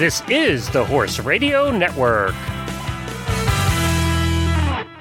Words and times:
This 0.00 0.22
is 0.30 0.70
the 0.70 0.82
Horse 0.82 1.18
Radio 1.18 1.70
Network. 1.70 2.34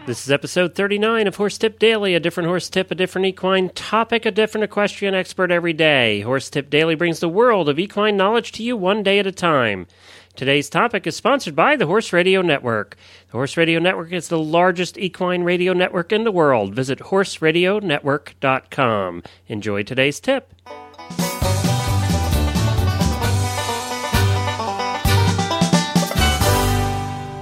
This 0.05 0.25
is 0.25 0.29
episode 0.29 0.75
39 0.75 1.25
of 1.25 1.37
Horse 1.37 1.57
Tip 1.57 1.79
Daily, 1.79 2.15
a 2.15 2.19
different 2.19 2.49
horse 2.49 2.69
tip, 2.69 2.91
a 2.91 2.95
different 2.95 3.27
equine 3.27 3.69
topic, 3.69 4.25
a 4.25 4.31
different 4.31 4.65
equestrian 4.65 5.15
expert 5.15 5.51
every 5.51 5.71
day. 5.71 6.19
Horse 6.19 6.49
Tip 6.49 6.69
Daily 6.69 6.95
brings 6.95 7.21
the 7.21 7.29
world 7.29 7.69
of 7.69 7.79
equine 7.79 8.17
knowledge 8.17 8.51
to 8.51 8.61
you 8.61 8.75
one 8.75 9.01
day 9.01 9.19
at 9.19 9.25
a 9.25 9.31
time. 9.31 9.87
Today's 10.35 10.69
topic 10.69 11.07
is 11.07 11.15
sponsored 11.15 11.55
by 11.55 11.77
the 11.77 11.87
Horse 11.87 12.11
Radio 12.11 12.41
Network. 12.41 12.97
The 13.27 13.37
Horse 13.37 13.55
Radio 13.55 13.79
Network 13.79 14.11
is 14.11 14.27
the 14.27 14.37
largest 14.37 14.97
equine 14.97 15.43
radio 15.43 15.71
network 15.71 16.11
in 16.11 16.25
the 16.25 16.31
world. 16.33 16.75
Visit 16.75 16.99
horseradionetwork.com. 16.99 19.23
Enjoy 19.47 19.81
today's 19.81 20.19
tip. 20.19 20.53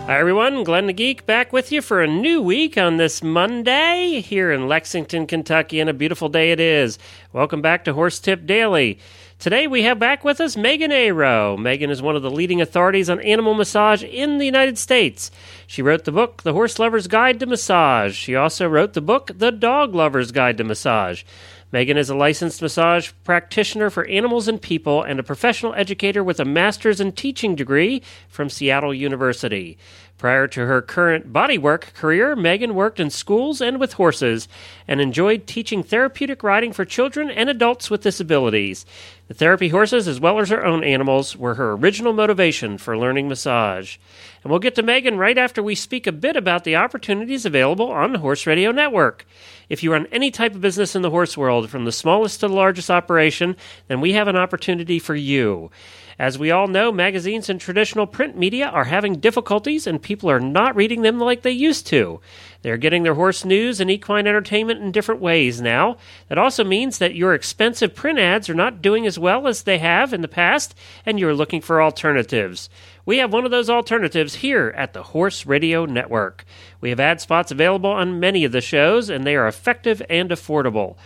Hi, 0.08 0.20
everyone. 0.20 0.64
Glenn 0.64 0.88
the 0.88 0.94
Geek 0.94 1.26
back 1.26 1.52
with 1.52 1.70
you 1.70 1.82
for 1.82 2.02
a 2.02 2.08
new 2.08 2.42
week 2.42 2.78
on 2.78 2.96
this 2.96 3.22
Monday 3.22 4.22
here 4.22 4.54
in 4.54 4.70
Lexington, 4.70 5.28
Kentucky, 5.28 5.82
and 5.82 5.90
a 5.90 5.94
beautiful 5.94 6.30
day 6.30 6.54
it 6.54 6.62
is. 6.62 6.98
Welcome 7.34 7.62
back 7.62 7.84
to 7.84 7.94
Horse 7.94 8.18
Tip 8.18 8.46
Daily. 8.46 9.00
Today 9.38 9.68
we 9.68 9.84
have 9.84 10.00
back 10.00 10.24
with 10.24 10.40
us 10.40 10.56
Megan 10.56 10.92
Ayrault. 10.92 11.60
Megan 11.60 11.90
is 11.90 12.02
one 12.02 12.16
of 12.16 12.22
the 12.22 12.32
leading 12.32 12.62
authorities 12.62 13.10
on 13.10 13.20
animal 13.20 13.54
massage 13.54 14.02
in 14.02 14.38
the 14.38 14.46
United 14.46 14.78
States. 14.78 15.30
She 15.68 15.82
wrote 15.82 16.06
the 16.06 16.14
book 16.14 16.42
The 16.44 16.54
Horse 16.54 16.80
Lover's 16.80 17.08
Guide 17.08 17.42
to 17.42 17.46
Massage. 17.46 18.16
She 18.16 18.34
also 18.34 18.66
wrote 18.66 18.94
the 18.94 19.02
book 19.02 19.32
The 19.36 19.52
Dog 19.52 19.94
Lover's 19.94 20.32
Guide 20.32 20.58
to 20.60 20.64
Massage. 20.64 21.24
Megan 21.70 21.98
is 21.98 22.10
a 22.10 22.16
licensed 22.16 22.62
massage 22.62 23.12
practitioner 23.26 23.90
for 23.90 24.06
animals 24.06 24.48
and 24.48 24.62
people 24.62 25.04
and 25.04 25.20
a 25.20 25.24
professional 25.24 25.74
educator 25.74 26.24
with 26.24 26.40
a 26.40 26.46
master's 26.46 27.02
in 27.02 27.12
teaching 27.12 27.56
degree 27.56 28.02
from 28.30 28.50
Seattle 28.50 28.94
University. 28.94 29.78
Prior 30.18 30.48
to 30.48 30.66
her 30.66 30.82
current 30.82 31.34
bodywork 31.34 31.94
career, 31.94 32.38
Megan 32.38 32.74
worked 32.74 33.02
in 33.02 33.10
schools 33.10 33.60
and 33.60 33.80
with 33.82 33.94
horses 33.94 34.48
and 34.88 35.02
enjoyed 35.02 35.46
teaching 35.46 35.84
therapeutic 35.84 36.42
riding 36.42 36.72
for 36.72 36.86
children 36.86 37.30
and 37.30 37.50
adults 37.50 37.90
with 37.90 38.02
disabilities. 38.02 38.86
The 39.28 39.34
therapy 39.34 39.68
horses, 39.68 40.08
as 40.08 40.22
well 40.22 40.40
as 40.40 40.50
her 40.50 40.66
own 40.66 40.86
animals, 40.86 41.36
were 41.36 41.56
her 41.56 41.74
original 41.74 42.14
motivation 42.14 42.78
for 42.78 42.98
learning 42.98 43.28
massage. 43.28 43.98
And 44.42 44.50
we'll 44.50 44.60
get 44.60 44.76
to 44.76 44.84
Megan 44.84 45.18
right 45.18 45.38
after 45.38 45.62
we 45.62 45.76
speak 45.76 46.08
a 46.08 46.14
bit 46.14 46.38
about 46.38 46.64
the 46.64 46.78
opportunities 46.78 47.46
available 47.46 47.92
on 47.92 48.14
the 48.14 48.20
Horse 48.20 48.48
Radio 48.48 48.72
Network. 48.72 49.26
If 49.68 49.84
you 49.84 49.92
run 49.92 50.08
any 50.14 50.32
type 50.32 50.56
of 50.56 50.62
business 50.62 50.96
in 50.96 51.02
the 51.02 51.10
horse 51.10 51.36
world, 51.36 51.70
from 51.70 51.84
the 51.84 51.92
smallest 51.92 52.40
to 52.40 52.48
the 52.48 52.54
largest 52.54 52.90
operation, 52.90 53.58
then 53.90 54.00
we 54.00 54.14
have 54.14 54.30
an 54.30 54.38
opportunity 54.38 54.98
for 54.98 55.16
you. 55.16 55.72
As 56.20 56.40
we 56.40 56.50
all 56.50 56.68
know, 56.68 56.92
magazines 56.92 57.50
and 57.50 57.62
traditional 57.62 58.08
print 58.08 58.38
media 58.38 58.68
are 58.68 58.86
having 58.86 59.20
difficulties 59.20 59.86
and 59.86 60.02
people 60.02 60.32
are 60.32 60.40
not 60.40 60.76
reading 60.76 61.04
them 61.04 61.20
like 61.20 61.44
they 61.44 61.52
used 61.52 61.86
to. 61.88 62.22
They're 62.62 62.78
getting 62.78 63.04
their 63.04 63.14
horse 63.14 63.46
news 63.46 63.80
and 63.80 63.90
equine 63.90 64.28
entertainment 64.28 64.82
in 64.82 64.92
different 64.92 65.22
ways 65.22 65.62
now. 65.62 65.98
That 66.28 66.38
also 66.38 66.64
means 66.64 66.98
that 66.98 67.16
your 67.16 67.34
expensive 67.34 67.96
print 67.96 68.20
ads 68.20 68.50
are 68.50 68.54
not 68.56 68.82
doing 68.82 69.06
as 69.06 69.20
well 69.20 69.48
as 69.48 69.64
they 69.64 69.78
have 69.78 70.14
in 70.14 70.22
the 70.22 70.28
past, 70.28 70.76
and 71.06 71.20
you're 71.20 71.34
looking 71.34 71.62
for 71.62 71.82
alternatives. 71.82 72.70
We 73.06 73.18
have 73.20 73.32
one 73.32 73.46
of 73.46 73.52
those 73.52 73.70
alternatives 73.70 74.36
here 74.36 74.74
at 74.76 74.94
the 74.94 75.04
Horse 75.04 75.46
Radio 75.46 75.86
Network. 75.86 76.46
We 76.82 76.90
have 76.90 77.00
ad 77.00 77.22
spots 77.22 77.52
available 77.52 77.92
on 77.92 78.20
many 78.20 78.44
of 78.44 78.52
the 78.52 78.62
shows, 78.62 79.10
and 79.10 79.26
they 79.26 79.36
are 79.36 79.48
effective 79.48 80.02
and 80.10 80.30
affordable. 80.30 80.98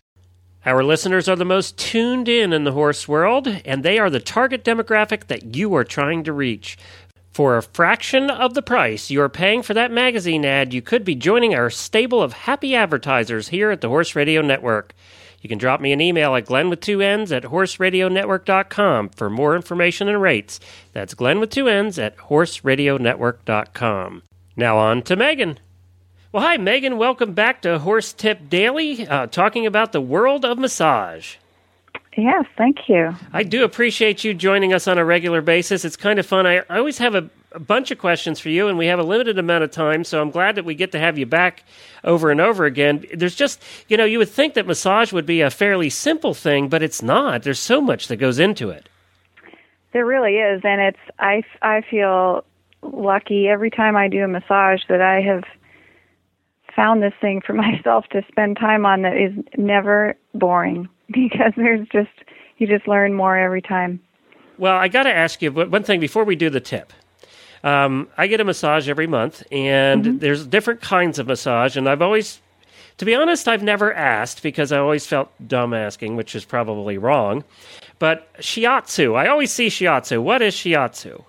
Our 0.64 0.84
listeners 0.84 1.28
are 1.28 1.36
the 1.36 1.44
most 1.44 1.76
tuned 1.76 2.30
in 2.30 2.54
in 2.54 2.66
the 2.66 2.72
horse 2.74 3.08
world, 3.08 3.48
and 3.66 3.82
they 3.82 3.98
are 3.98 4.12
the 4.12 4.20
target 4.20 4.64
demographic 4.64 5.26
that 5.26 5.56
you 5.56 5.74
are 5.74 5.84
trying 5.84 6.24
to 6.26 6.34
reach. 6.34 6.78
For 7.32 7.56
a 7.56 7.64
fraction 7.64 8.30
of 8.30 8.56
the 8.56 8.62
price 8.62 9.10
you 9.10 9.22
are 9.22 9.30
paying 9.30 9.64
for 9.64 9.74
that 9.74 9.90
magazine 9.90 10.44
ad, 10.44 10.74
you 10.74 10.82
could 10.82 11.06
be 11.06 11.16
joining 11.16 11.56
our 11.56 11.70
stable 11.70 12.22
of 12.22 12.34
happy 12.34 12.76
advertisers 12.76 13.48
here 13.48 13.72
at 13.72 13.80
the 13.80 13.88
Horse 13.88 14.18
Radio 14.18 14.42
Network. 14.42 14.94
You 15.40 15.48
can 15.48 15.58
drop 15.58 15.80
me 15.80 15.94
an 15.94 16.02
email 16.02 16.36
at 16.36 16.46
glenn 16.46 16.70
with 16.70 16.82
two 16.82 17.02
N's 17.02 17.32
at 17.32 17.44
horseradionetwork.com 17.44 19.10
for 19.10 19.30
more 19.30 19.56
information 19.56 20.10
and 20.10 20.22
rates. 20.22 20.60
That's 20.92 21.14
glenn 21.14 21.40
with 21.40 21.52
two 21.52 21.70
N's 21.70 21.98
at 21.98 22.18
horseradionetwork.com. 22.18 24.24
Now 24.58 24.78
on 24.78 25.02
to 25.04 25.16
Megan. 25.16 25.58
Well, 26.34 26.44
hi, 26.44 26.58
Megan. 26.58 26.98
Welcome 26.98 27.32
back 27.34 27.62
to 27.62 27.80
Horse 27.80 28.12
Tip 28.12 28.50
Daily, 28.50 29.08
uh, 29.08 29.28
talking 29.28 29.66
about 29.66 29.94
the 29.94 30.02
world 30.02 30.44
of 30.44 30.60
massage. 30.60 31.38
Yes, 32.18 32.46
thank 32.58 32.90
you. 32.90 33.16
I 33.32 33.44
do 33.44 33.64
appreciate 33.64 34.24
you 34.24 34.34
joining 34.34 34.74
us 34.74 34.88
on 34.88 34.98
a 34.98 35.06
regular 35.06 35.42
basis. 35.42 35.86
It's 35.86 35.96
kind 35.96 36.20
of 36.20 36.26
fun. 36.26 36.46
I, 36.46 36.58
I 36.70 36.78
always 36.78 36.98
have 36.98 37.16
a, 37.16 37.30
a, 37.54 37.60
bunch 37.60 37.90
of 37.90 38.00
questions 38.00 38.38
for 38.38 38.50
you, 38.50 38.68
and 38.68 38.78
we 38.78 38.88
have 38.88 39.00
a 39.00 39.04
limited 39.04 39.40
amount 39.40 39.64
of 39.64 39.72
time, 39.72 40.04
so 40.04 40.22
I'm 40.22 40.30
glad 40.30 40.56
that 40.56 40.66
we 40.66 40.76
get 40.76 40.92
to 40.92 41.00
have 41.00 41.18
you 41.18 41.26
back 41.26 41.64
over 42.04 42.30
and 42.30 42.42
over 42.42 42.66
again. 42.66 43.06
There's 43.14 43.36
just, 43.36 43.64
you 43.88 43.96
know, 43.96 44.04
you 44.04 44.18
would 44.18 44.30
think 44.30 44.56
that 44.56 44.68
massage 44.68 45.14
would 45.14 45.26
be 45.26 45.40
a 45.40 45.50
fairly 45.50 45.90
simple 45.90 46.34
thing, 46.34 46.68
but 46.68 46.84
it's 46.84 47.02
not. 47.02 47.44
There's 47.44 47.60
so 47.60 47.80
much 47.80 48.10
that 48.10 48.18
goes 48.18 48.40
into 48.40 48.70
it. 48.70 48.90
There 49.94 50.06
really 50.06 50.36
is, 50.36 50.62
and 50.64 50.82
it's 50.82 51.00
I 51.20 51.44
I 51.62 51.82
feel 51.82 52.44
lucky 52.82 53.48
every 53.48 53.70
time 53.70 53.96
I 53.96 54.08
do 54.08 54.24
a 54.24 54.28
massage 54.28 54.82
that 54.90 55.02
I 55.02 55.22
have 55.22 55.44
found 56.76 57.04
this 57.04 57.14
thing 57.22 57.42
for 57.46 57.54
myself 57.66 58.06
to 58.12 58.22
spend 58.30 58.58
time 58.58 58.86
on 58.86 59.02
that 59.04 59.16
is 59.16 59.34
never 59.58 60.16
boring 60.34 60.90
because 61.14 61.54
there's 61.56 61.88
just 61.90 62.10
you 62.58 62.68
just 62.68 62.88
learn 62.88 63.14
more 63.14 63.38
every 63.38 63.62
time. 63.62 64.00
Well, 64.58 64.76
I 64.76 64.88
got 64.88 65.04
to 65.04 65.14
ask 65.14 65.42
you 65.42 65.52
one 65.52 65.84
thing 65.84 66.00
before 66.00 66.24
we 66.24 66.36
do 66.36 66.50
the 66.50 66.60
tip. 66.60 66.94
Um, 67.64 68.08
I 68.18 68.28
get 68.28 68.40
a 68.40 68.44
massage 68.44 68.90
every 68.90 69.08
month, 69.08 69.44
and 69.52 70.04
mm-hmm. 70.04 70.18
there's 70.18 70.46
different 70.46 70.82
kinds 70.82 71.20
of 71.20 71.28
massage, 71.28 71.78
and 71.78 71.88
I've 71.88 72.02
always, 72.02 72.40
to 72.98 73.06
be 73.06 73.16
honest, 73.16 73.48
I've 73.48 73.64
never 73.64 73.94
asked 73.94 74.44
because 74.44 74.72
I 74.72 74.80
always 74.80 75.06
felt 75.06 75.32
dumb 75.48 75.74
asking, 75.74 76.16
which 76.16 76.36
is 76.36 76.46
probably 76.46 76.98
wrong. 76.98 77.44
But 78.00 78.34
shiatsu, 78.38 79.16
I 79.16 79.28
always 79.28 79.52
see 79.52 79.68
shiatsu. 79.68 80.22
What 80.22 80.42
is 80.42 80.56
shiatsu? 80.56 81.24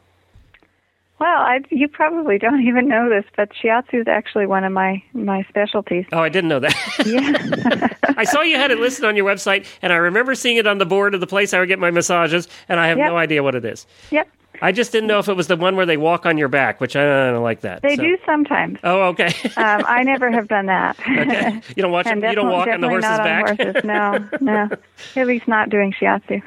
Well, 1.22 1.40
I, 1.40 1.60
you 1.70 1.86
probably 1.86 2.36
don't 2.36 2.62
even 2.66 2.88
know 2.88 3.08
this, 3.08 3.24
but 3.36 3.50
shiatsu 3.50 4.00
is 4.00 4.08
actually 4.08 4.46
one 4.46 4.64
of 4.64 4.72
my 4.72 5.00
my 5.12 5.44
specialties. 5.48 6.04
Oh, 6.10 6.18
I 6.18 6.28
didn't 6.28 6.48
know 6.48 6.58
that. 6.58 6.74
Yeah. 7.06 8.14
I 8.16 8.24
saw 8.24 8.40
you 8.40 8.56
had 8.56 8.72
it 8.72 8.80
listed 8.80 9.04
on 9.04 9.14
your 9.14 9.24
website, 9.24 9.66
and 9.82 9.92
I 9.92 9.96
remember 9.96 10.34
seeing 10.34 10.56
it 10.56 10.66
on 10.66 10.78
the 10.78 10.86
board 10.86 11.14
of 11.14 11.20
the 11.20 11.28
place 11.28 11.54
I 11.54 11.60
would 11.60 11.68
get 11.68 11.78
my 11.78 11.92
massages, 11.92 12.48
and 12.68 12.80
I 12.80 12.88
have 12.88 12.98
yep. 12.98 13.06
no 13.06 13.16
idea 13.16 13.40
what 13.40 13.54
it 13.54 13.64
is. 13.64 13.86
Yep. 14.10 14.28
I 14.60 14.72
just 14.72 14.90
didn't 14.90 15.06
know 15.06 15.20
if 15.20 15.28
it 15.28 15.34
was 15.34 15.46
the 15.46 15.56
one 15.56 15.76
where 15.76 15.86
they 15.86 15.96
walk 15.96 16.26
on 16.26 16.38
your 16.38 16.48
back, 16.48 16.80
which 16.80 16.96
I 16.96 17.30
don't 17.30 17.42
like 17.42 17.60
that. 17.60 17.82
They 17.82 17.96
so. 17.96 18.02
do 18.02 18.18
sometimes. 18.26 18.80
Oh, 18.82 19.02
okay. 19.10 19.26
um, 19.56 19.84
I 19.86 20.02
never 20.02 20.28
have 20.30 20.48
done 20.48 20.66
that. 20.66 20.98
okay. 21.00 21.60
You 21.76 21.82
don't 21.82 21.92
watch. 21.92 22.06
them, 22.06 22.22
you 22.22 22.34
don't 22.34 22.50
walk 22.50 22.66
on 22.66 22.80
the 22.80 22.88
horse's 22.88 23.08
not 23.08 23.24
back. 23.24 23.48
On 23.48 23.56
horses. 23.56 23.84
No, 23.84 24.28
no. 24.40 24.68
At 25.14 25.26
least 25.28 25.46
not 25.46 25.70
doing 25.70 25.92
shiatsu. 25.92 26.42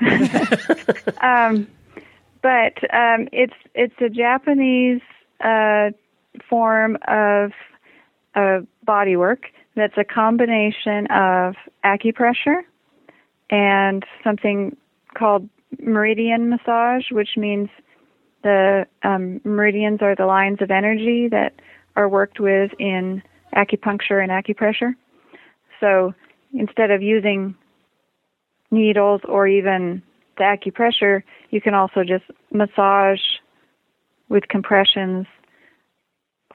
um, 1.23 1.67
but 2.45 2.77
um, 2.93 3.27
it's 3.31 3.55
it's 3.73 3.95
a 3.99 4.07
Japanese 4.07 5.01
uh, 5.43 5.89
form 6.47 6.95
of 7.07 7.51
uh, 8.35 8.59
body 8.83 9.15
work 9.15 9.45
that's 9.75 9.97
a 9.97 10.03
combination 10.03 11.07
of 11.07 11.55
acupressure 11.83 12.61
and 13.49 14.05
something 14.23 14.77
called 15.17 15.49
meridian 15.79 16.47
massage, 16.49 17.09
which 17.09 17.29
means 17.35 17.67
the 18.43 18.85
um, 19.01 19.41
meridians 19.43 20.03
are 20.03 20.15
the 20.15 20.27
lines 20.27 20.61
of 20.61 20.69
energy 20.69 21.27
that 21.27 21.53
are 21.95 22.07
worked 22.07 22.39
with 22.39 22.69
in 22.77 23.23
acupuncture 23.55 24.21
and 24.21 24.29
acupressure. 24.31 24.93
So 25.79 26.13
instead 26.53 26.91
of 26.91 27.01
using 27.01 27.55
needles 28.69 29.21
or 29.27 29.47
even 29.47 30.03
the 30.37 30.43
acupressure, 30.43 31.23
you 31.49 31.61
can 31.61 31.73
also 31.73 32.03
just 32.03 32.25
massage 32.51 33.21
with 34.29 34.47
compressions 34.47 35.25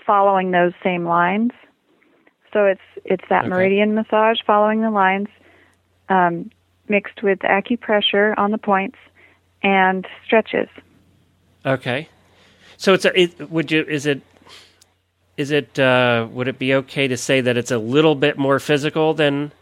following 0.04 0.50
those 0.50 0.72
same 0.82 1.04
lines. 1.04 1.52
So 2.52 2.66
it's 2.66 2.80
it's 3.04 3.24
that 3.30 3.42
okay. 3.42 3.48
meridian 3.48 3.94
massage 3.94 4.38
following 4.46 4.82
the 4.82 4.90
lines, 4.90 5.28
um, 6.08 6.50
mixed 6.88 7.22
with 7.22 7.38
acupressure 7.40 8.34
on 8.36 8.50
the 8.50 8.58
points 8.58 8.98
and 9.62 10.06
stretches. 10.24 10.68
Okay, 11.64 12.08
so 12.76 12.94
it's 12.94 13.04
a 13.04 13.20
it, 13.20 13.50
would 13.50 13.70
you 13.70 13.82
is 13.82 14.06
it 14.06 14.22
is 15.36 15.50
it 15.50 15.78
uh, 15.78 16.26
would 16.32 16.48
it 16.48 16.58
be 16.58 16.74
okay 16.74 17.06
to 17.06 17.16
say 17.16 17.40
that 17.40 17.56
it's 17.56 17.70
a 17.70 17.78
little 17.78 18.14
bit 18.14 18.36
more 18.36 18.58
physical 18.58 19.14
than? 19.14 19.52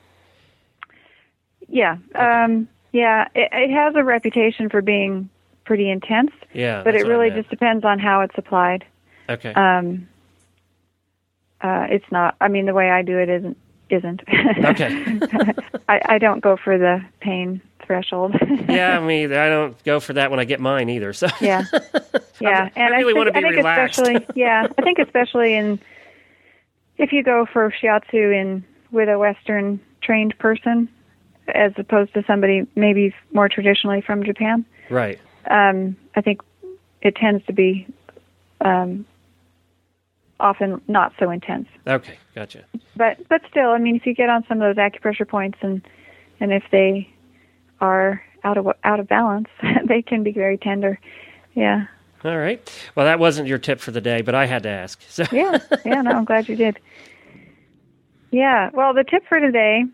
Yeah, 1.68 1.98
okay. 2.14 2.24
um, 2.24 2.68
yeah, 2.92 3.28
it, 3.34 3.48
it 3.52 3.70
has 3.70 3.94
a 3.96 4.04
reputation 4.04 4.68
for 4.68 4.82
being 4.82 5.28
pretty 5.64 5.90
intense. 5.90 6.30
Yeah, 6.52 6.82
but 6.82 6.94
it 6.94 7.06
really 7.06 7.30
just 7.30 7.50
depends 7.50 7.84
on 7.84 7.98
how 7.98 8.22
it's 8.22 8.34
applied. 8.36 8.84
Okay. 9.28 9.52
Um, 9.52 10.08
uh, 11.60 11.86
it's 11.90 12.10
not. 12.10 12.36
I 12.40 12.48
mean, 12.48 12.66
the 12.66 12.74
way 12.74 12.90
I 12.90 13.02
do 13.02 13.18
it 13.18 13.28
isn't 13.28 13.56
isn't. 13.90 14.22
Okay. 14.64 15.18
I, 15.88 16.00
I 16.04 16.18
don't 16.18 16.40
go 16.40 16.56
for 16.56 16.78
the 16.78 17.02
pain 17.20 17.60
threshold. 17.88 18.36
yeah, 18.68 18.98
I 18.98 19.04
mean, 19.04 19.32
I 19.32 19.48
don't 19.48 19.82
go 19.84 19.98
for 19.98 20.12
that 20.12 20.30
when 20.30 20.38
I 20.38 20.44
get 20.44 20.60
mine 20.60 20.88
either. 20.88 21.12
So 21.12 21.26
yeah. 21.40 21.64
yeah, 22.40 22.68
and 22.76 22.94
I, 22.94 22.98
really 22.98 23.14
think, 23.14 23.16
want 23.16 23.28
to 23.28 23.32
be 23.32 23.38
I 23.38 23.42
think 23.42 23.56
relaxed. 23.56 23.98
especially, 23.98 24.26
yeah, 24.34 24.68
I 24.76 24.82
think 24.82 24.98
especially 24.98 25.54
in 25.54 25.80
if 26.98 27.12
you 27.12 27.22
go 27.22 27.46
for 27.52 27.72
shiatsu 27.82 28.38
in 28.38 28.64
with 28.90 29.08
a 29.08 29.18
Western 29.18 29.80
trained 30.00 30.38
person, 30.38 30.88
as 31.54 31.72
opposed 31.76 32.14
to 32.14 32.24
somebody 32.26 32.66
maybe 32.74 33.14
more 33.32 33.48
traditionally 33.48 34.00
from 34.00 34.24
Japan. 34.24 34.64
right. 34.90 35.18
Um, 35.50 35.96
I 36.14 36.20
think 36.20 36.42
it 37.00 37.16
tends 37.16 37.44
to 37.46 37.52
be 37.52 37.86
um, 38.60 39.06
often 40.40 40.80
not 40.88 41.12
so 41.18 41.30
intense. 41.30 41.68
Okay, 41.86 42.18
gotcha. 42.34 42.64
But 42.96 43.26
but 43.28 43.42
still, 43.50 43.70
I 43.70 43.78
mean, 43.78 43.96
if 43.96 44.04
you 44.04 44.14
get 44.14 44.28
on 44.28 44.44
some 44.48 44.60
of 44.60 44.76
those 44.76 44.82
acupressure 44.82 45.26
points 45.26 45.58
and 45.62 45.80
and 46.40 46.52
if 46.52 46.64
they 46.70 47.10
are 47.80 48.22
out 48.44 48.56
of 48.58 48.68
out 48.84 49.00
of 49.00 49.08
balance, 49.08 49.48
they 49.86 50.02
can 50.02 50.22
be 50.22 50.32
very 50.32 50.58
tender. 50.58 50.98
Yeah. 51.54 51.86
All 52.24 52.36
right. 52.36 52.60
Well, 52.94 53.06
that 53.06 53.20
wasn't 53.20 53.48
your 53.48 53.58
tip 53.58 53.80
for 53.80 53.92
the 53.92 54.00
day, 54.00 54.22
but 54.22 54.34
I 54.34 54.46
had 54.46 54.64
to 54.64 54.68
ask. 54.68 55.00
So 55.08 55.24
yeah, 55.32 55.58
yeah. 55.84 56.02
No, 56.02 56.10
I'm 56.10 56.24
glad 56.24 56.48
you 56.48 56.56
did. 56.56 56.78
Yeah. 58.30 58.70
Well, 58.72 58.92
the 58.92 59.04
tip 59.04 59.22
for 59.28 59.40
today 59.40 59.84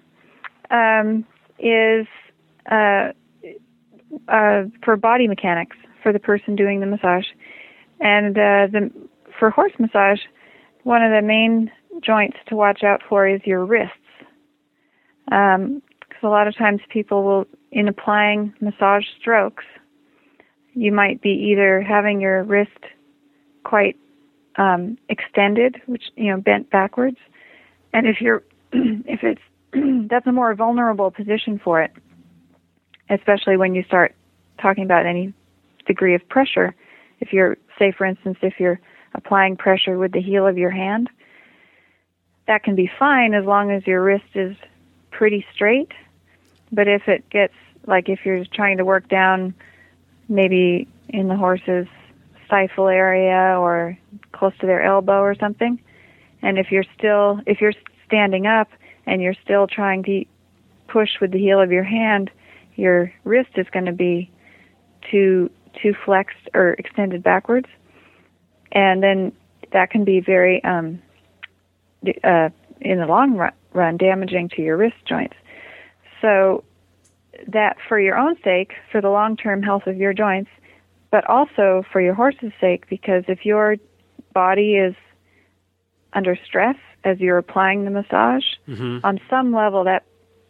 um, 0.71 1.25
is 1.59 2.07
uh, 2.71 3.11
uh, 4.29 4.65
for 4.85 4.97
body 4.97 5.29
mechanics 5.29 5.77
for 6.03 6.13
the 6.13 6.19
person 6.19 6.57
doing 6.57 6.81
the 6.81 6.87
massage, 6.87 7.27
and 8.01 8.37
uh, 8.37 8.67
the 8.71 8.91
for 9.39 9.51
horse 9.51 9.73
massage, 9.79 10.21
one 10.83 11.03
of 11.03 11.11
the 11.11 11.23
main 11.23 11.71
joints 12.03 12.37
to 12.49 12.57
watch 12.57 12.83
out 12.83 13.03
for 13.09 13.27
is 13.27 13.41
your 13.45 13.65
wrists. 13.65 13.97
Because 15.27 16.23
a 16.23 16.29
lot 16.29 16.47
of 16.47 16.57
times 16.57 16.81
people 16.91 17.25
will, 17.25 17.47
in 17.73 17.89
applying 17.89 18.53
massage 18.61 19.05
strokes, 19.19 19.65
you 20.75 20.93
might 20.93 21.23
be 21.23 21.31
either 21.31 21.81
having 21.81 22.21
your 22.21 22.43
wrist 22.45 22.71
quite 23.65 23.97
um, 24.57 24.99
extended, 25.09 25.81
which 25.87 26.05
you 26.17 26.31
know 26.31 26.41
bent 26.41 26.71
backwards, 26.71 27.17
and 27.93 28.07
if 28.07 28.21
you're 28.21 28.43
if 28.73 29.23
it's 29.23 29.41
that's 30.11 30.27
a 30.27 30.33
more 30.33 30.55
vulnerable 30.55 31.11
position 31.11 31.61
for 31.63 31.83
it, 31.83 31.93
especially 33.11 33.57
when 33.57 33.75
you 33.75 33.83
start 33.85 34.15
talking 34.61 34.85
about 34.85 35.07
any 35.07 35.33
degree 35.87 36.15
of 36.15 36.27
pressure. 36.29 36.75
If 37.21 37.33
you're, 37.33 37.57
say, 37.79 37.93
for 37.93 38.05
instance, 38.05 38.39
if 38.43 38.55
you're 38.59 38.81
applying 39.15 39.57
pressure 39.57 39.99
with 39.99 40.13
the 40.13 40.21
heel 40.21 40.47
of 40.47 40.59
your 40.59 40.71
hand, 40.71 41.09
that 42.47 42.63
can 42.63 42.75
be 42.75 42.91
fine 42.99 43.35
as 43.35 43.45
long 43.45 43.71
as 43.71 43.87
your 43.87 44.03
wrist 44.03 44.25
is 44.35 44.57
pretty 45.11 45.45
straight. 45.55 45.93
But 46.73 46.89
if 46.89 47.09
it 47.09 47.29
gets 47.31 47.55
like 47.87 48.09
if 48.09 48.21
you're 48.25 48.45
trying 48.53 48.79
to 48.79 48.85
work 48.85 49.09
down 49.09 49.55
maybe 50.29 50.89
in 51.09 51.29
the 51.29 51.37
horse's 51.37 51.87
stifle 52.47 52.89
area 52.89 53.59
or 53.59 53.97
close 54.33 54.53
to 54.61 54.67
their 54.67 54.83
elbow 54.83 55.21
or 55.21 55.35
something, 55.35 55.81
and 56.43 56.59
if 56.59 56.71
you're 56.71 56.85
still 56.97 57.41
if 57.47 57.61
you're 57.61 57.73
standing 58.07 58.47
up 58.47 58.69
and 59.07 59.23
you're 59.23 59.35
still 59.45 59.67
trying 59.67 60.03
to 60.05 60.25
push 60.89 61.11
with 61.21 61.33
the 61.33 61.39
heel 61.39 61.61
of 61.61 61.73
your 61.73 61.85
hand, 61.85 62.31
your 62.77 63.13
wrist 63.25 63.51
is 63.57 63.67
going 63.73 63.87
to 63.87 63.93
be 63.93 64.31
too 65.11 65.51
too 65.83 65.95
flexed 66.05 66.49
or 66.55 66.71
extended 66.75 67.23
backwards, 67.23 67.67
and 68.73 69.03
then 69.03 69.33
that 69.73 69.91
can 69.91 70.05
be 70.05 70.21
very 70.21 70.63
um, 70.63 71.03
uh, 72.23 72.49
in 72.81 72.99
the 72.99 73.07
long 73.07 73.35
run, 73.35 73.53
run 73.73 73.97
damaging 73.97 74.49
to 74.51 74.63
your 74.63 74.77
wrist 74.77 74.97
joints. 75.07 75.35
So 76.21 76.65
that 77.49 77.77
for 77.89 77.99
your 77.99 78.17
own 78.17 78.37
sake, 78.43 78.73
for 78.91 79.01
the 79.01 79.11
long 79.11 79.37
term 79.37 79.63
health 79.63 79.87
of 79.87 79.97
your 79.97 80.13
joints, 80.13 80.51
but 81.11 81.29
also 81.29 81.85
for 81.93 82.01
your 82.01 82.15
horse's 82.15 82.53
sake, 82.61 82.89
because 82.89 83.25
if 83.29 83.45
your 83.45 83.77
body 84.33 84.77
is 84.77 84.95
under 86.13 86.39
stress 86.45 86.77
as 87.05 87.21
you're 87.21 87.39
applying 87.39 87.85
the 87.85 87.91
massage, 87.91 88.45
Mhm. 88.69 89.01
on 89.05 89.21
some 89.31 89.53
level 89.53 89.85
that 89.85 90.05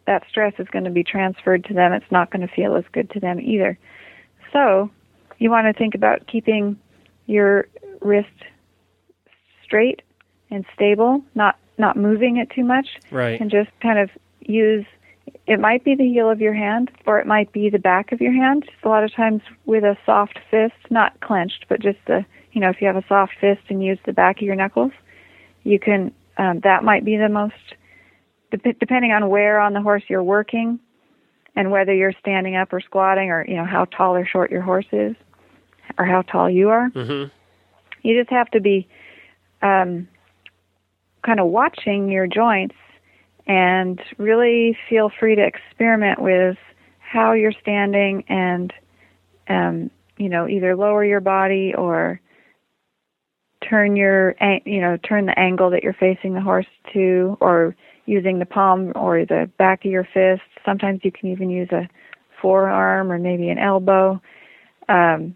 that 0.05 0.23
stress 0.29 0.53
is 0.59 0.67
going 0.67 0.83
to 0.85 0.91
be 0.91 1.03
transferred 1.03 1.63
to 1.65 1.73
them. 1.73 1.91
It's 1.91 2.11
not 2.11 2.29
going 2.29 2.47
to 2.47 2.53
feel 2.53 2.75
as 2.75 2.85
good 2.91 3.09
to 3.11 3.19
them 3.19 3.39
either. 3.41 3.75
So, 4.53 4.91
you 5.39 5.49
want 5.49 5.65
to 5.65 5.73
think 5.73 5.95
about 5.95 6.27
keeping 6.27 6.77
your 7.25 7.67
wrist 8.01 8.29
straight 9.63 10.01
and 10.51 10.65
stable, 10.73 11.23
not 11.33 11.57
not 11.77 11.97
moving 11.97 12.37
it 12.37 12.49
too 12.51 12.63
much, 12.63 12.87
right. 13.11 13.41
and 13.41 13.51
just 13.51 13.69
kind 13.81 13.99
of 13.99 14.09
use. 14.41 14.85
It 15.47 15.59
might 15.59 15.83
be 15.83 15.95
the 15.95 16.07
heel 16.07 16.29
of 16.29 16.39
your 16.39 16.53
hand, 16.53 16.89
or 17.05 17.19
it 17.19 17.27
might 17.27 17.51
be 17.51 17.69
the 17.69 17.79
back 17.79 18.11
of 18.13 18.21
your 18.21 18.31
hand. 18.31 18.63
Just 18.65 18.77
a 18.83 18.89
lot 18.89 19.03
of 19.03 19.11
times 19.13 19.41
with 19.65 19.83
a 19.83 19.97
soft 20.05 20.39
fist, 20.49 20.75
not 20.89 21.19
clenched, 21.19 21.65
but 21.67 21.81
just 21.81 21.97
the 22.05 22.23
you 22.53 22.61
know 22.61 22.69
if 22.69 22.79
you 22.79 22.87
have 22.87 22.95
a 22.95 23.05
soft 23.07 23.33
fist 23.41 23.61
and 23.69 23.83
use 23.83 23.97
the 24.05 24.13
back 24.13 24.37
of 24.37 24.43
your 24.43 24.55
knuckles, 24.55 24.91
you 25.63 25.79
can. 25.79 26.13
Um, 26.37 26.59
that 26.61 26.83
might 26.83 27.05
be 27.05 27.17
the 27.17 27.29
most 27.29 27.53
depending 28.79 29.11
on 29.11 29.29
where 29.29 29.59
on 29.59 29.73
the 29.73 29.81
horse 29.81 30.03
you're 30.07 30.23
working 30.23 30.79
and 31.55 31.71
whether 31.71 31.93
you're 31.93 32.13
standing 32.19 32.55
up 32.55 32.71
or 32.73 32.79
squatting 32.79 33.29
or 33.29 33.45
you 33.47 33.55
know 33.55 33.65
how 33.65 33.85
tall 33.85 34.15
or 34.15 34.25
short 34.25 34.51
your 34.51 34.61
horse 34.61 34.85
is 34.91 35.15
or 35.97 36.05
how 36.05 36.21
tall 36.21 36.49
you 36.49 36.69
are 36.69 36.89
Mhm. 36.89 37.31
you 38.01 38.17
just 38.17 38.29
have 38.29 38.49
to 38.51 38.59
be 38.59 38.87
um, 39.61 40.07
kind 41.23 41.39
of 41.39 41.47
watching 41.47 42.09
your 42.09 42.27
joints 42.27 42.75
and 43.47 44.01
really 44.17 44.77
feel 44.89 45.09
free 45.09 45.35
to 45.35 45.45
experiment 45.45 46.21
with 46.21 46.57
how 46.99 47.33
you're 47.33 47.51
standing 47.51 48.23
and 48.27 48.73
um, 49.47 49.89
you 50.17 50.29
know 50.29 50.47
either 50.47 50.75
lower 50.75 51.03
your 51.03 51.21
body 51.21 51.73
or 51.73 52.19
turn 53.67 53.95
your 53.95 54.35
an- 54.39 54.61
you 54.65 54.79
know 54.81 54.97
turn 54.97 55.25
the 55.25 55.37
angle 55.39 55.69
that 55.69 55.83
you're 55.83 55.93
facing 55.93 56.33
the 56.33 56.41
horse 56.41 56.67
to 56.93 57.37
or 57.41 57.75
using 58.05 58.39
the 58.39 58.45
palm 58.45 58.91
or 58.95 59.25
the 59.25 59.49
back 59.57 59.83
of 59.85 59.91
your 59.91 60.07
fist 60.13 60.41
sometimes 60.65 60.99
you 61.03 61.11
can 61.11 61.29
even 61.31 61.49
use 61.49 61.69
a 61.71 61.87
forearm 62.41 63.11
or 63.11 63.17
maybe 63.17 63.49
an 63.49 63.57
elbow 63.57 64.19
um, 64.89 65.35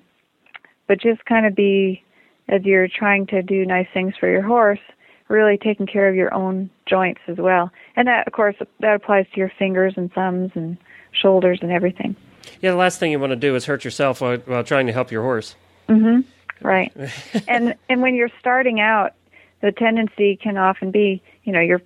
but 0.87 1.01
just 1.01 1.23
kind 1.25 1.45
of 1.45 1.55
be 1.55 2.03
as 2.47 2.63
you're 2.63 2.87
trying 2.87 3.25
to 3.27 3.41
do 3.41 3.65
nice 3.65 3.87
things 3.93 4.13
for 4.19 4.29
your 4.29 4.41
horse 4.43 4.79
really 5.27 5.57
taking 5.57 5.85
care 5.87 6.07
of 6.09 6.15
your 6.15 6.33
own 6.33 6.69
joints 6.87 7.21
as 7.27 7.37
well 7.37 7.71
and 7.95 8.07
that 8.07 8.27
of 8.27 8.33
course 8.33 8.55
that 8.79 8.95
applies 8.95 9.25
to 9.33 9.39
your 9.39 9.51
fingers 9.57 9.93
and 9.97 10.11
thumbs 10.13 10.51
and 10.55 10.77
shoulders 11.11 11.59
and 11.61 11.71
everything 11.71 12.15
Yeah, 12.61 12.71
the 12.71 12.77
last 12.77 12.99
thing 12.99 13.11
you 13.11 13.19
want 13.19 13.31
to 13.31 13.35
do 13.35 13.55
is 13.55 13.65
hurt 13.65 13.83
yourself 13.83 14.21
while, 14.21 14.37
while 14.37 14.63
trying 14.63 14.87
to 14.87 14.93
help 14.93 15.11
your 15.11 15.23
horse. 15.23 15.55
Mhm. 15.87 16.23
Right. 16.61 16.93
and 17.47 17.75
and 17.89 18.01
when 18.01 18.15
you're 18.15 18.31
starting 18.39 18.79
out, 18.79 19.13
the 19.61 19.71
tendency 19.71 20.35
can 20.35 20.57
often 20.57 20.91
be, 20.91 21.21
you 21.43 21.53
know, 21.53 21.59
you're 21.61 21.81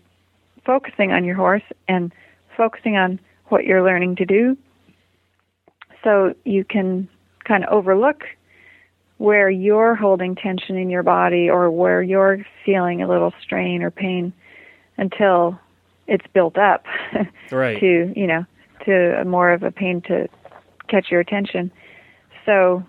focusing 0.65 1.11
on 1.11 1.25
your 1.25 1.35
horse 1.35 1.63
and 1.87 2.13
focusing 2.55 2.97
on 2.97 3.19
what 3.47 3.65
you're 3.65 3.83
learning 3.83 4.15
to 4.17 4.25
do. 4.25 4.57
So 6.03 6.33
you 6.43 6.63
can 6.63 7.07
kind 7.45 7.63
of 7.63 7.69
overlook 7.71 8.23
where 9.17 9.49
you're 9.49 9.95
holding 9.95 10.35
tension 10.35 10.77
in 10.77 10.89
your 10.89 11.03
body 11.03 11.49
or 11.49 11.69
where 11.69 12.01
you're 12.01 12.45
feeling 12.65 13.01
a 13.01 13.07
little 13.07 13.33
strain 13.41 13.81
or 13.81 13.91
pain 13.91 14.33
until 14.97 15.57
it's 16.07 16.25
built 16.33 16.57
up 16.57 16.85
Right. 17.51 17.79
to, 17.79 18.13
you 18.15 18.27
know, 18.27 18.45
to 18.85 19.23
more 19.25 19.51
of 19.51 19.63
a 19.63 19.71
pain 19.71 20.01
to 20.07 20.27
catch 20.89 21.09
your 21.09 21.21
attention. 21.21 21.71
So 22.45 22.83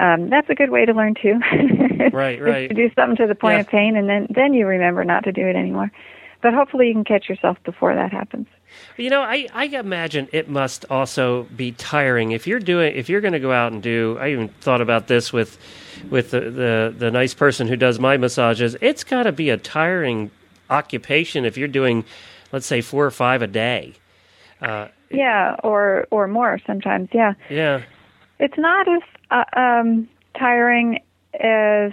um, 0.00 0.30
that's 0.30 0.48
a 0.48 0.54
good 0.54 0.70
way 0.70 0.84
to 0.86 0.92
learn 0.92 1.14
too. 1.20 1.38
Right, 2.12 2.40
right. 2.40 2.68
To 2.68 2.74
do 2.74 2.90
something 2.96 3.16
to 3.18 3.26
the 3.26 3.34
point 3.34 3.54
Yeah. 3.56 3.60
of 3.60 3.68
pain, 3.68 3.94
and 3.96 4.08
then 4.08 4.26
then 4.34 4.54
you 4.54 4.66
remember 4.66 5.04
not 5.04 5.22
to 5.24 5.32
do 5.32 5.46
it 5.46 5.54
anymore. 5.54 5.90
But 6.42 6.54
hopefully, 6.54 6.88
you 6.88 6.94
can 6.94 7.04
catch 7.04 7.28
yourself 7.28 7.58
before 7.64 7.94
that 7.94 8.10
happens. 8.10 8.46
You 8.96 9.10
know, 9.10 9.20
I, 9.20 9.46
I 9.52 9.64
imagine 9.66 10.26
it 10.32 10.48
must 10.48 10.86
also 10.88 11.42
be 11.54 11.72
tiring 11.72 12.30
if 12.32 12.46
you're 12.46 12.58
doing 12.58 12.96
if 12.96 13.08
you're 13.10 13.20
going 13.20 13.34
to 13.34 13.38
go 13.40 13.52
out 13.52 13.72
and 13.72 13.82
do. 13.82 14.16
I 14.18 14.30
even 14.30 14.48
thought 14.48 14.80
about 14.80 15.06
this 15.08 15.32
with 15.32 15.58
with 16.10 16.30
the 16.30 16.40
the, 16.40 16.94
the 16.96 17.10
nice 17.10 17.34
person 17.34 17.68
who 17.68 17.76
does 17.76 17.98
my 18.00 18.16
massages. 18.16 18.74
It's 18.80 19.04
got 19.04 19.24
to 19.24 19.32
be 19.32 19.50
a 19.50 19.58
tiring 19.58 20.30
occupation 20.70 21.44
if 21.44 21.58
you're 21.58 21.68
doing, 21.68 22.04
let's 22.52 22.66
say, 22.66 22.80
four 22.80 23.04
or 23.04 23.10
five 23.10 23.42
a 23.42 23.46
day. 23.46 23.92
Uh, 24.62 24.88
Yeah, 25.10 25.56
or 25.62 26.06
or 26.10 26.26
more 26.26 26.58
sometimes. 26.66 27.10
Yeah, 27.12 27.34
yeah, 27.50 27.82
it's 28.38 28.56
not 28.58 28.88
as 28.88 29.02
uh, 29.30 29.44
um, 29.54 30.08
tiring 30.38 31.00
as 31.38 31.92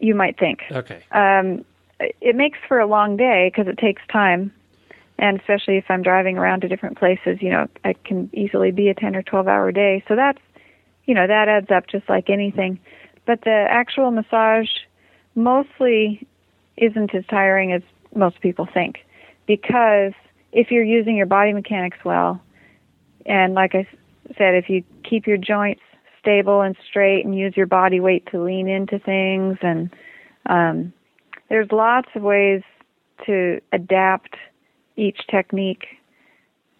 you 0.00 0.14
might 0.14 0.38
think. 0.38 0.60
okay, 0.70 1.02
um, 1.12 1.64
it 2.00 2.36
makes 2.36 2.58
for 2.66 2.78
a 2.78 2.86
long 2.86 3.16
day 3.16 3.50
because 3.52 3.68
it 3.68 3.78
takes 3.78 4.02
time, 4.12 4.52
and 5.18 5.38
especially 5.40 5.76
if 5.76 5.84
I'm 5.88 6.02
driving 6.02 6.38
around 6.38 6.60
to 6.60 6.68
different 6.68 6.98
places, 6.98 7.38
you 7.40 7.50
know, 7.50 7.66
I 7.84 7.94
can 8.04 8.30
easily 8.32 8.70
be 8.70 8.88
a 8.88 8.94
10 8.94 9.16
or 9.16 9.22
12 9.22 9.48
hour 9.48 9.72
day. 9.72 10.04
So 10.06 10.14
that's, 10.14 10.38
you 11.06 11.14
know, 11.14 11.26
that 11.26 11.48
adds 11.48 11.70
up 11.70 11.88
just 11.88 12.08
like 12.08 12.30
anything. 12.30 12.78
But 13.26 13.42
the 13.42 13.66
actual 13.68 14.10
massage 14.10 14.68
mostly 15.34 16.26
isn't 16.76 17.14
as 17.14 17.24
tiring 17.26 17.72
as 17.72 17.82
most 18.14 18.40
people 18.40 18.66
think 18.72 18.98
because 19.46 20.12
if 20.52 20.70
you're 20.70 20.84
using 20.84 21.16
your 21.16 21.26
body 21.26 21.52
mechanics 21.52 21.98
well, 22.04 22.40
and 23.26 23.54
like 23.54 23.74
I 23.74 23.86
said, 24.36 24.54
if 24.54 24.70
you 24.70 24.84
keep 25.02 25.26
your 25.26 25.36
joints 25.36 25.82
stable 26.28 26.60
and 26.60 26.76
straight 26.86 27.24
and 27.24 27.36
use 27.38 27.56
your 27.56 27.66
body 27.66 28.00
weight 28.00 28.26
to 28.30 28.42
lean 28.42 28.68
into 28.68 28.98
things 28.98 29.56
and 29.62 29.88
um, 30.46 30.92
there's 31.48 31.72
lots 31.72 32.08
of 32.14 32.22
ways 32.22 32.62
to 33.24 33.58
adapt 33.72 34.36
each 34.96 35.20
technique 35.30 35.86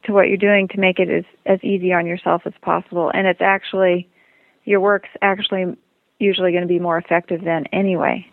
to 0.04 0.12
what 0.12 0.28
you're 0.28 0.36
doing 0.36 0.68
to 0.68 0.78
make 0.78 0.98
it 0.98 1.08
as 1.08 1.24
as 1.46 1.58
easy 1.64 1.94
on 1.94 2.06
yourself 2.06 2.42
as 2.44 2.52
possible 2.60 3.10
and 3.14 3.26
it's 3.26 3.40
actually 3.40 4.06
your 4.64 4.80
work's 4.80 5.08
actually 5.22 5.64
usually 6.18 6.52
going 6.52 6.62
to 6.62 6.68
be 6.68 6.78
more 6.78 6.98
effective 6.98 7.42
then 7.42 7.64
anyway 7.72 8.26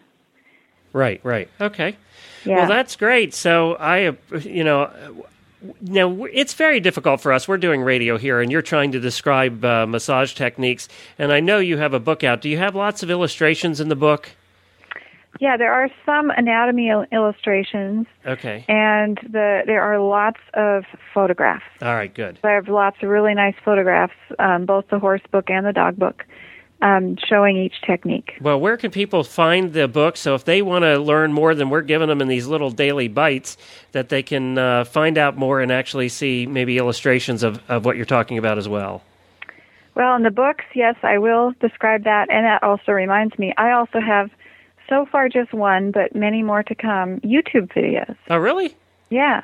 Right, 0.92 1.20
right. 1.26 1.50
Okay. 1.60 1.98
yeah 2.46 2.60
Well, 2.60 2.68
that's 2.68 2.96
great. 2.96 3.34
So 3.34 3.76
I, 3.76 4.16
you 4.44 4.64
know, 4.64 4.90
now 5.82 6.26
it's 6.26 6.54
very 6.54 6.80
difficult 6.80 7.22
for 7.22 7.32
us. 7.34 7.48
We're 7.48 7.58
doing 7.58 7.82
radio 7.82 8.18
here, 8.18 8.42
and 8.42 8.52
you're 8.52 8.62
trying 8.62 8.92
to 8.94 9.00
describe 9.00 9.64
uh, 9.66 9.86
massage 9.86 10.34
techniques. 10.34 10.88
And 11.20 11.32
I 11.32 11.40
know 11.40 11.60
you 11.60 11.78
have 11.78 11.94
a 11.94 12.00
book 12.00 12.24
out. 12.24 12.42
Do 12.42 12.50
you 12.50 12.58
have 12.58 12.76
lots 12.76 13.04
of 13.04 13.10
illustrations 13.12 13.80
in 13.80 13.90
the 13.90 13.96
book? 13.96 14.32
yeah 15.42 15.58
there 15.58 15.74
are 15.74 15.90
some 16.06 16.30
anatomy 16.30 16.90
illustrations 17.12 18.08
Okay. 18.26 18.64
and 18.70 19.18
the 19.30 19.64
there 19.66 19.82
are 19.82 20.00
lots 20.00 20.40
of 20.54 20.86
photographs 21.14 21.66
All 21.82 21.94
right. 21.94 22.14
Good. 22.14 22.40
So 22.42 22.48
I 22.48 22.54
have 22.54 22.70
lots 22.70 22.96
of 23.04 23.10
really 23.10 23.34
nice 23.34 23.56
photographs, 23.66 24.14
um, 24.40 24.66
both 24.66 24.88
the 24.90 24.98
horse 24.98 25.20
book 25.34 25.50
and 25.50 25.66
the 25.66 25.74
dog 25.74 25.98
book, 25.98 26.24
um, 26.86 27.18
showing 27.28 27.58
each 27.58 27.82
technique. 27.82 28.34
Well, 28.40 28.60
where 28.60 28.78
can 28.78 28.92
people 28.92 29.24
find 29.24 29.74
the 29.74 29.88
book? 29.88 30.18
So 30.18 30.36
if 30.36 30.46
they 30.46 30.62
want 30.62 30.84
to 30.84 31.00
learn 31.00 31.34
more 31.34 31.56
than 31.56 31.72
we're 31.72 31.82
giving 31.82 32.10
them 32.10 32.22
in 32.22 32.28
these 32.28 32.46
little 32.46 32.70
daily 32.70 33.08
bites, 33.08 33.58
that 33.94 34.10
they 34.10 34.22
can 34.22 34.60
uh, 34.60 34.84
find 34.84 35.18
out 35.18 35.36
more 35.36 35.62
and 35.62 35.72
actually 35.72 36.10
see 36.10 36.46
maybe 36.46 36.78
illustrations 36.78 37.42
of, 37.42 37.60
of 37.68 37.86
what 37.86 37.96
you're 37.96 38.06
talking 38.06 38.38
about 38.38 38.60
as 38.60 38.70
well. 38.70 39.02
Well, 39.96 40.16
in 40.16 40.24
the 40.24 40.30
books, 40.30 40.66
yes, 40.76 40.96
I 41.02 41.18
will 41.18 41.56
describe 41.60 42.04
that, 42.04 42.30
and 42.30 42.46
that 42.46 42.62
also 42.62 42.92
reminds 42.92 43.40
me, 43.40 43.54
I 43.58 43.72
also 43.72 44.00
have 44.00 44.30
so 44.88 45.08
far 45.12 45.28
just 45.28 45.54
one, 45.54 45.90
but 45.90 46.14
many 46.14 46.44
more 46.44 46.62
to 46.62 46.76
come, 46.76 47.20
YouTube 47.22 47.74
videos. 47.74 48.16
Oh, 48.30 48.38
really? 48.38 48.76
Yeah. 49.10 49.42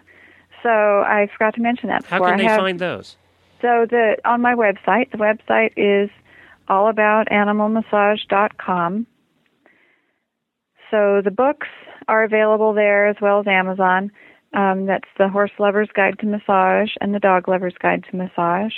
So 0.61 0.69
I 0.69 1.27
forgot 1.33 1.55
to 1.55 1.61
mention 1.61 1.89
that 1.89 2.03
Before. 2.03 2.17
How 2.19 2.29
can 2.29 2.37
they 2.37 2.45
I 2.45 2.51
have, 2.51 2.59
find 2.59 2.77
those? 2.77 3.15
So 3.61 3.87
the 3.89 4.17
on 4.25 4.41
my 4.41 4.53
website, 4.53 5.09
the 5.11 5.17
website 5.17 5.71
is 5.77 6.11
allaboutanimalmassage.com. 6.71 9.05
So 10.89 11.21
the 11.23 11.31
books 11.31 11.67
are 12.07 12.23
available 12.23 12.73
there 12.73 13.07
as 13.07 13.17
well 13.21 13.41
as 13.41 13.47
Amazon. 13.47 14.11
Um, 14.53 14.85
that's 14.85 15.07
the 15.17 15.29
Horse 15.29 15.51
Lover's 15.59 15.89
Guide 15.93 16.19
to 16.19 16.25
Massage 16.25 16.89
and 16.99 17.13
the 17.13 17.19
Dog 17.19 17.47
Lover's 17.47 17.75
Guide 17.79 18.03
to 18.09 18.15
Massage. 18.15 18.73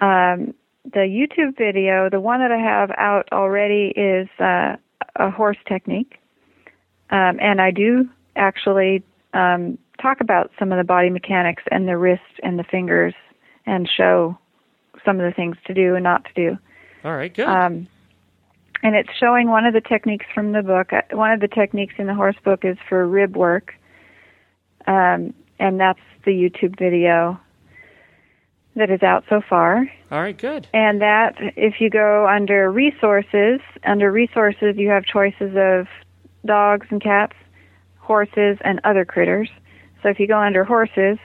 Um, 0.00 0.54
the 0.84 1.00
YouTube 1.00 1.56
video, 1.56 2.10
the 2.10 2.20
one 2.20 2.40
that 2.40 2.50
I 2.52 2.58
have 2.58 2.90
out 2.96 3.28
already, 3.32 3.92
is 3.96 4.28
uh, 4.38 4.76
a 5.16 5.30
horse 5.30 5.56
technique, 5.66 6.18
um, 7.10 7.38
and 7.40 7.60
I 7.60 7.70
do 7.70 8.08
actually 8.36 9.02
um, 9.32 9.78
talk 10.02 10.20
about 10.20 10.50
some 10.58 10.72
of 10.72 10.78
the 10.78 10.84
body 10.84 11.10
mechanics 11.10 11.62
and 11.70 11.88
the 11.88 11.96
wrist 11.96 12.22
and 12.42 12.58
the 12.58 12.64
fingers 12.64 13.14
and 13.66 13.88
show 13.88 14.36
some 15.04 15.20
of 15.20 15.26
the 15.26 15.34
things 15.34 15.56
to 15.66 15.74
do 15.74 15.94
and 15.94 16.04
not 16.04 16.24
to 16.24 16.32
do. 16.34 16.58
All 17.04 17.14
right. 17.14 17.32
Good. 17.32 17.46
Um, 17.46 17.86
and 18.82 18.94
it's 18.94 19.10
showing 19.18 19.48
one 19.48 19.64
of 19.66 19.74
the 19.74 19.80
techniques 19.80 20.26
from 20.34 20.52
the 20.52 20.62
book. 20.62 20.92
Uh, 20.92 21.02
One 21.12 21.32
of 21.32 21.40
the 21.40 21.48
techniques 21.48 21.94
in 21.98 22.06
the 22.06 22.14
horse 22.14 22.36
book 22.44 22.64
is 22.64 22.76
for 22.88 23.06
rib 23.06 23.36
work, 23.36 23.74
um, 24.86 25.34
and 25.58 25.78
that's 25.78 26.00
the 26.24 26.32
YouTube 26.32 26.78
video 26.78 27.38
that 28.76 28.90
is 28.90 29.02
out 29.02 29.24
so 29.28 29.40
far. 29.40 29.88
All 30.10 30.20
right. 30.20 30.36
Good. 30.36 30.66
And 30.72 31.00
that, 31.00 31.36
if 31.38 31.80
you 31.80 31.90
go 31.90 32.26
under 32.26 32.70
resources, 32.70 33.60
under 33.84 34.10
resources, 34.10 34.76
you 34.76 34.88
have 34.88 35.04
choices 35.04 35.54
of 35.56 35.86
dogs 36.44 36.86
and 36.90 37.00
cats, 37.00 37.34
horses, 37.98 38.58
and 38.64 38.80
other 38.84 39.04
critters. 39.04 39.48
So 40.02 40.08
if 40.08 40.18
you 40.18 40.26
go 40.26 40.38
under 40.38 40.64
horses, 40.64 41.18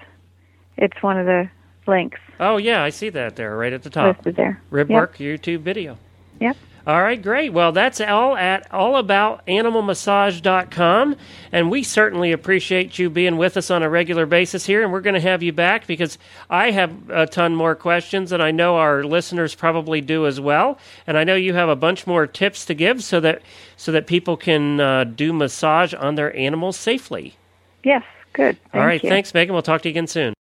it's 0.78 1.02
one 1.02 1.18
of 1.18 1.26
the 1.26 1.50
links 1.90 2.20
Oh, 2.40 2.56
yeah. 2.56 2.82
I 2.82 2.90
see 2.90 3.10
that 3.10 3.36
there 3.36 3.58
right 3.58 3.74
at 3.74 3.84
the 3.84 3.90
top. 3.90 4.16
listed 4.18 4.38
there. 4.38 4.62
Rib 4.70 4.90
Yep. 4.90 5.16
YouTube 5.16 5.60
video. 5.60 5.98
Yep. 6.40 6.56
All 6.88 7.02
right, 7.02 7.22
great. 7.22 7.52
Well, 7.52 7.74
that's 7.74 8.00
all 8.00 8.38
at 8.38 8.70
allaboutanimalmassage.com. 8.72 11.16
And 11.52 11.70
we 11.70 11.84
certainly 11.84 12.32
appreciate 12.32 12.98
you 12.98 13.10
being 13.10 13.36
with 13.38 13.58
us 13.58 13.70
on 13.70 13.84
a 13.84 13.90
regular 13.90 14.26
basis 14.26 14.66
here. 14.66 14.82
And 14.84 14.92
we're 14.94 15.02
going 15.02 15.16
to 15.16 15.20
have 15.20 15.44
you 15.44 15.52
back 15.52 15.86
because 15.86 16.18
I 16.50 16.72
have 16.72 17.10
a 17.10 17.28
ton 17.28 17.54
more 17.56 17.76
questions, 17.76 18.32
and 18.32 18.42
I 18.42 18.52
know 18.52 18.78
our 18.78 19.04
listeners 19.04 19.54
probably 19.54 20.00
do 20.02 20.26
as 20.26 20.40
well. 20.40 20.80
And 21.06 21.18
I 21.18 21.26
know 21.26 21.36
you 21.36 21.54
have 21.54 21.68
a 21.70 21.76
bunch 21.76 22.08
more 22.08 22.26
tips 22.26 22.66
to 22.68 22.74
give 22.74 23.04
so 23.04 23.20
that 23.20 23.42
so 23.76 23.92
that 23.92 24.08
people 24.08 24.38
can 24.38 24.80
uh, 24.80 25.04
do 25.04 25.34
massage 25.34 25.94
on 25.94 26.16
their 26.16 26.34
animals 26.36 26.78
safely. 26.78 27.36
Yes. 27.84 28.04
Good. 28.34 28.58
Thank 28.72 28.82
all 28.82 28.88
right, 28.88 29.04
you. 29.04 29.10
thanks, 29.10 29.34
Megan. 29.34 29.52
We'll 29.54 29.62
talk 29.62 29.82
to 29.82 29.90
you 29.90 29.94
again 29.94 30.08
soon. 30.08 30.34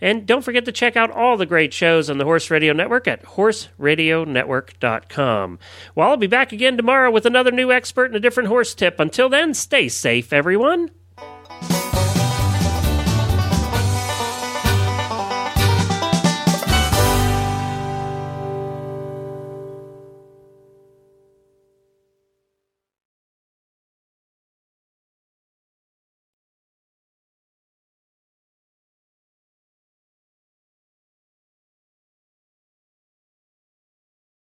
And 0.01 0.27
don't 0.27 0.45
forget 0.45 0.65
to 0.67 0.73
check 0.73 0.97
out 0.97 1.11
all 1.11 1.37
the 1.37 1.47
great 1.47 1.73
shows 1.73 2.11
on 2.11 2.19
the 2.19 2.25
Horse 2.25 2.51
Radio 2.51 2.73
Network 2.73 3.09
at 3.09 3.25
horseradionetwork.com. 3.25 5.59
Well, 5.95 6.09
I'll 6.09 6.17
be 6.17 6.27
back 6.27 6.53
again 6.53 6.77
tomorrow 6.77 7.11
with 7.11 7.25
another 7.25 7.51
new 7.51 7.73
expert 7.73 8.07
and 8.07 8.17
a 8.17 8.21
different 8.21 8.49
horse 8.49 8.75
tip. 8.75 9.01
Until 9.01 9.29
then, 9.29 9.55
stay 9.55 9.89
safe, 9.89 10.33
everyone. 10.33 10.91